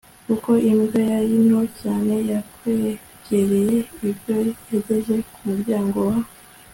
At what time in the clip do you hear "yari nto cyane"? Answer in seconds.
1.11-2.13